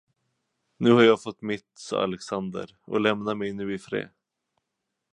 Nu 0.77 0.91
har 0.91 1.01
jag 1.01 1.21
fått 1.23 1.41
mitt, 1.41 1.77
sade 1.77 2.03
Alexander, 2.03 2.77
och 2.81 3.01
lämna 3.01 3.35
mig 3.35 3.53
nu 3.53 3.73
i 3.73 3.79
fred. 3.79 4.09